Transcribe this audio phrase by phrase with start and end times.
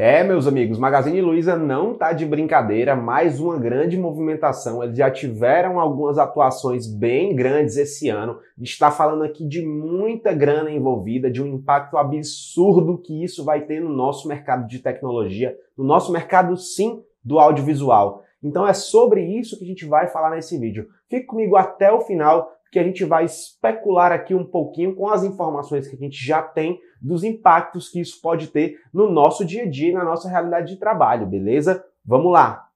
[0.00, 4.80] É, meus amigos, Magazine Luiza não tá de brincadeira, mais uma grande movimentação.
[4.80, 8.38] Eles já tiveram algumas atuações bem grandes esse ano.
[8.60, 13.80] Está falando aqui de muita grana envolvida, de um impacto absurdo que isso vai ter
[13.80, 18.22] no nosso mercado de tecnologia, no nosso mercado sim do audiovisual.
[18.40, 20.86] Então é sobre isso que a gente vai falar nesse vídeo.
[21.10, 25.24] Fique comigo até o final que a gente vai especular aqui um pouquinho com as
[25.24, 29.62] informações que a gente já tem dos impactos que isso pode ter no nosso dia
[29.62, 31.84] a dia e na nossa realidade de trabalho, beleza?
[32.04, 32.68] Vamos lá!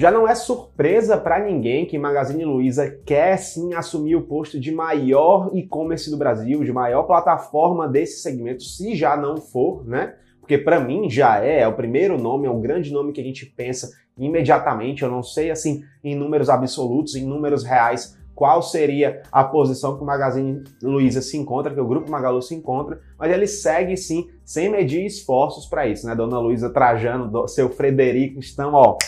[0.00, 4.72] Já não é surpresa para ninguém que Magazine Luiza quer sim assumir o posto de
[4.72, 10.14] maior e-commerce do Brasil, de maior plataforma desse segmento, se já não for, né?
[10.50, 13.24] Porque para mim já é, é o primeiro nome, é o grande nome que a
[13.24, 15.04] gente pensa imediatamente.
[15.04, 20.02] Eu não sei assim em números absolutos, em números reais, qual seria a posição que
[20.02, 24.26] o Magazine Luiza se encontra, que o Grupo Magalu se encontra, mas ele segue sim,
[24.44, 26.16] sem medir esforços para isso, né?
[26.16, 28.98] Dona Luiza Trajano, seu Frederico estão, ó,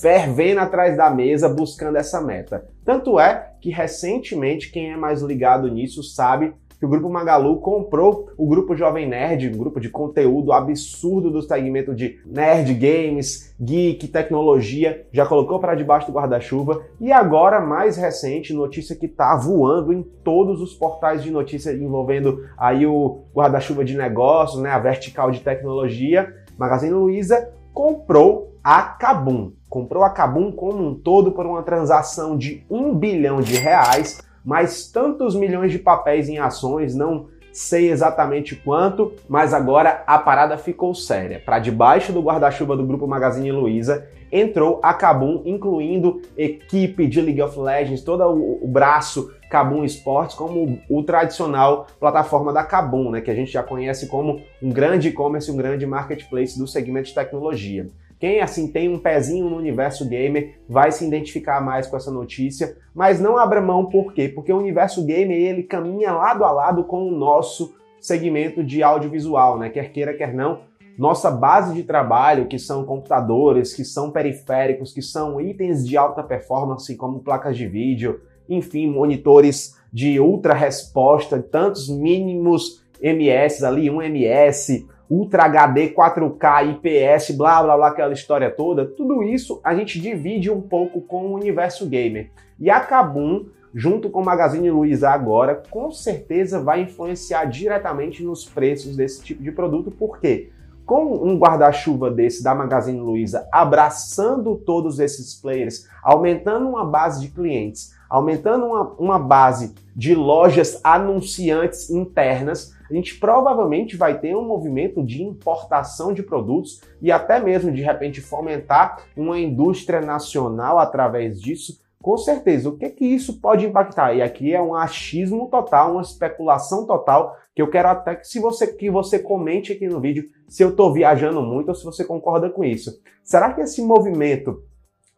[0.00, 2.64] fervendo atrás da mesa buscando essa meta.
[2.84, 8.32] Tanto é que recentemente quem é mais ligado nisso sabe que o Grupo Magalu comprou
[8.36, 14.08] o Grupo Jovem Nerd, um grupo de conteúdo absurdo do segmento de nerd, games, geek,
[14.08, 16.82] tecnologia, já colocou para debaixo do guarda-chuva.
[17.00, 22.44] E agora, mais recente, notícia que está voando em todos os portais de notícia envolvendo
[22.58, 29.52] aí o guarda-chuva de negócios, né, a vertical de tecnologia, Magazine Luiza comprou a Kabum.
[29.68, 34.86] Comprou a Kabum como um todo por uma transação de um bilhão de reais, mais
[34.90, 40.94] tantos milhões de papéis em ações, não sei exatamente quanto, mas agora a parada ficou
[40.94, 41.40] séria.
[41.44, 47.42] Para debaixo do guarda-chuva do grupo Magazine Luiza entrou a Kabum, incluindo equipe de League
[47.42, 53.30] of Legends, todo o, braço Kabum Esportes como o tradicional plataforma da Kabum, né, que
[53.30, 57.90] a gente já conhece como um grande e-commerce, um grande marketplace do segmento de tecnologia.
[58.22, 62.76] Quem assim tem um pezinho no universo gamer vai se identificar mais com essa notícia,
[62.94, 64.28] mas não abra mão por quê?
[64.28, 69.58] Porque o universo gamer ele caminha lado a lado com o nosso segmento de audiovisual,
[69.58, 69.70] né?
[69.70, 70.60] Quer queira, quer não,
[70.96, 76.22] nossa base de trabalho, que são computadores, que são periféricos, que são itens de alta
[76.22, 84.00] performance, como placas de vídeo, enfim, monitores de ultra resposta, tantos mínimos MS ali, 1
[84.00, 90.00] MS, Ultra HD, 4K, IPS, blá blá blá, aquela história toda, tudo isso a gente
[90.00, 92.30] divide um pouco com o universo gamer.
[92.58, 98.46] E a Kabum, junto com o Magazine Luiza agora, com certeza vai influenciar diretamente nos
[98.46, 100.48] preços desse tipo de produto, por quê?
[100.84, 107.28] Com um guarda-chuva desse da Magazine Luiza abraçando todos esses players, aumentando uma base de
[107.28, 114.46] clientes, aumentando uma, uma base de lojas anunciantes internas, a gente provavelmente vai ter um
[114.46, 121.40] movimento de importação de produtos e até mesmo de repente fomentar uma indústria nacional através
[121.40, 121.80] disso.
[122.02, 124.12] Com certeza, o que que isso pode impactar?
[124.12, 128.40] E aqui é um achismo total, uma especulação total, que eu quero até que se
[128.40, 132.04] você que você comente aqui no vídeo se eu estou viajando muito ou se você
[132.04, 133.00] concorda com isso.
[133.22, 134.64] Será que esse movimento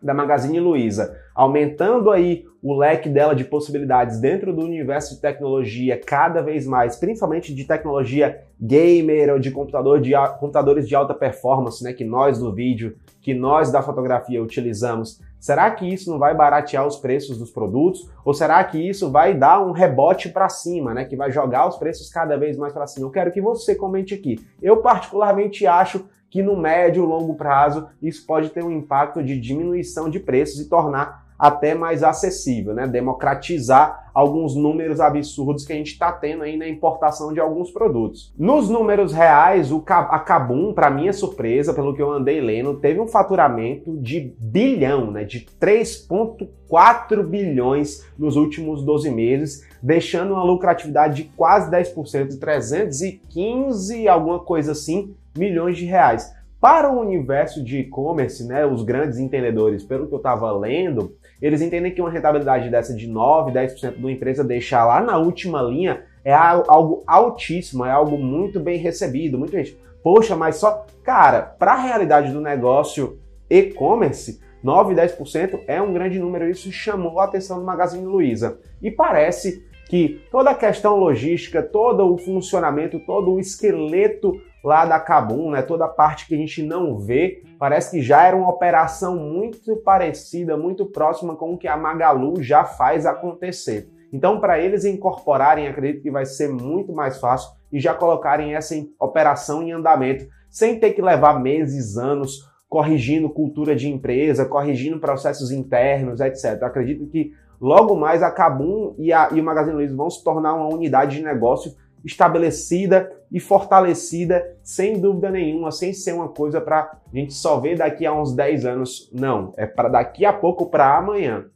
[0.04, 5.98] da Magazine Luiza, aumentando aí o leque dela de possibilidades dentro do universo de tecnologia
[5.98, 11.82] cada vez mais, principalmente de tecnologia gamer ou de computador de computadores de alta performance,
[11.82, 15.20] né, que nós do vídeo, que nós da fotografia utilizamos.
[15.44, 19.34] Será que isso não vai baratear os preços dos produtos ou será que isso vai
[19.34, 22.86] dar um rebote para cima, né, que vai jogar os preços cada vez mais para
[22.86, 23.06] cima?
[23.06, 24.42] Eu quero que você comente aqui.
[24.62, 29.38] Eu particularmente acho que no médio e longo prazo isso pode ter um impacto de
[29.38, 32.86] diminuição de preços e tornar até mais acessível, né?
[32.86, 38.32] democratizar alguns números absurdos que a gente está tendo aí na importação de alguns produtos.
[38.38, 43.00] Nos números reais, o a Kabum, para minha surpresa, pelo que eu andei lendo, teve
[43.00, 45.24] um faturamento de bilhão, né?
[45.24, 54.38] de 3,4 bilhões nos últimos 12 meses, deixando uma lucratividade de quase 10%, 315, alguma
[54.38, 56.32] coisa assim, milhões de reais.
[56.64, 61.14] Para o universo de e-commerce, né, os grandes entendedores, pelo que eu estava lendo,
[61.44, 65.60] eles entendem que uma rentabilidade dessa de 9, 10% da empresa deixar lá na última
[65.60, 69.38] linha é algo altíssimo, é algo muito bem recebido.
[69.38, 73.18] Muita gente, poxa, mas só, cara, para a realidade do negócio
[73.50, 76.48] e-commerce, 9, 10% é um grande número.
[76.48, 78.58] Isso chamou a atenção do Magazine Luiza.
[78.80, 84.98] E parece que toda a questão logística, todo o funcionamento, todo o esqueleto lá da
[84.98, 85.60] Cabum, né?
[85.60, 89.76] Toda a parte que a gente não vê, parece que já era uma operação muito
[89.76, 93.90] parecida, muito próxima com o que a Magalu já faz acontecer.
[94.10, 98.74] Então, para eles incorporarem, acredito que vai ser muito mais fácil e já colocarem essa
[98.98, 105.50] operação em andamento, sem ter que levar meses, anos corrigindo cultura de empresa, corrigindo processos
[105.50, 106.62] internos, etc.
[106.62, 110.54] Acredito que logo mais a Cabum e, a, e o Magazine Luiza vão se tornar
[110.54, 111.72] uma unidade de negócio
[112.04, 117.78] estabelecida e fortalecida, sem dúvida nenhuma, sem ser uma coisa para a gente só ver
[117.78, 119.10] daqui a uns 10 anos.
[119.12, 121.46] Não, é para daqui a pouco para amanhã.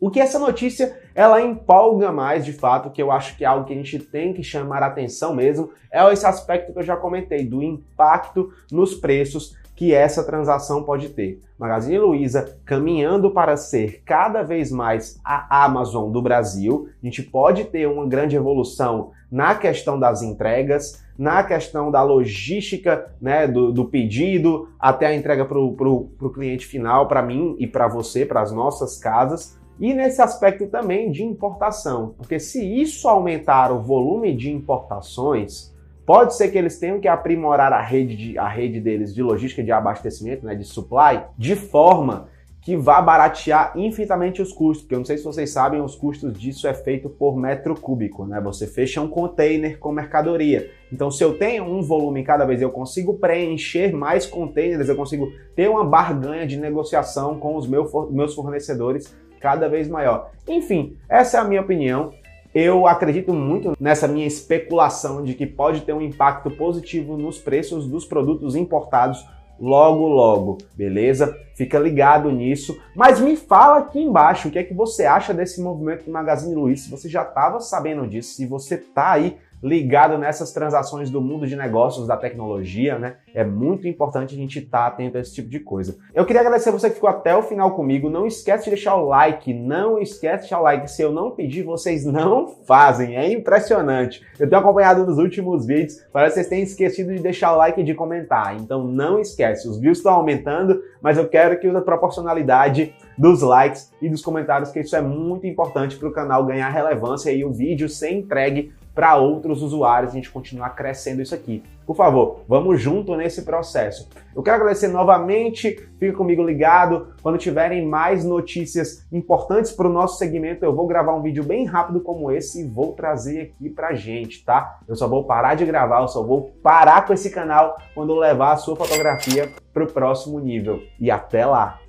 [0.00, 3.66] O que essa notícia ela empolga mais, de fato, que eu acho que é algo
[3.66, 7.44] que a gente tem que chamar atenção mesmo, é esse aspecto que eu já comentei,
[7.44, 11.40] do impacto nos preços que essa transação pode ter.
[11.58, 16.90] Magazine Luiza caminhando para ser cada vez mais a Amazon do Brasil.
[17.02, 23.10] A gente pode ter uma grande evolução na questão das entregas, na questão da logística
[23.18, 27.88] né, do, do pedido até a entrega para o cliente final, para mim e para
[27.88, 29.58] você, para as nossas casas.
[29.80, 35.74] E nesse aspecto também de importação, porque se isso aumentar o volume de importações,
[36.10, 39.62] Pode ser que eles tenham que aprimorar a rede, de, a rede deles de logística
[39.62, 42.26] de abastecimento, né, de supply, de forma
[42.60, 46.36] que vá baratear infinitamente os custos, porque eu não sei se vocês sabem, os custos
[46.36, 48.40] disso é feito por metro cúbico, né?
[48.40, 50.68] Você fecha um container com mercadoria.
[50.92, 55.32] Então, se eu tenho um volume cada vez, eu consigo preencher mais containers, eu consigo
[55.54, 60.32] ter uma barganha de negociação com os meus fornecedores cada vez maior.
[60.48, 62.12] Enfim, essa é a minha opinião.
[62.54, 67.86] Eu acredito muito nessa minha especulação de que pode ter um impacto positivo nos preços
[67.86, 69.24] dos produtos importados
[69.60, 71.36] logo logo, beleza?
[71.54, 72.80] Fica ligado nisso.
[72.96, 76.54] Mas me fala aqui embaixo o que é que você acha desse movimento do Magazine
[76.54, 76.84] Luiza.
[76.84, 81.46] Se você já estava sabendo disso, se você está aí ligado nessas transações do mundo
[81.46, 83.16] de negócios, da tecnologia, né?
[83.34, 85.96] É muito importante a gente estar tá atento a esse tipo de coisa.
[86.14, 88.08] Eu queria agradecer você que ficou até o final comigo.
[88.08, 90.90] Não esquece de deixar o like, não esquece de deixar o like.
[90.90, 93.16] Se eu não pedir, vocês não fazem.
[93.16, 94.22] É impressionante.
[94.38, 97.80] Eu tenho acompanhado nos últimos vídeos, parece que vocês têm esquecido de deixar o like
[97.80, 98.56] e de comentar.
[98.56, 99.68] Então não esquece.
[99.68, 104.22] Os views estão aumentando, mas eu quero que use a proporcionalidade dos likes e dos
[104.22, 108.12] comentários, que isso é muito importante para o canal ganhar relevância e o vídeo ser
[108.12, 111.62] entregue para outros usuários, a gente continuar crescendo isso aqui.
[111.86, 114.08] Por favor, vamos junto nesse processo.
[114.34, 117.08] Eu quero agradecer novamente, fica comigo ligado.
[117.20, 121.64] Quando tiverem mais notícias importantes para o nosso segmento, eu vou gravar um vídeo bem
[121.64, 124.78] rápido como esse e vou trazer aqui pra gente, tá?
[124.86, 128.52] Eu só vou parar de gravar, eu só vou parar com esse canal quando levar
[128.52, 130.80] a sua fotografia para o próximo nível.
[130.98, 131.80] E até lá!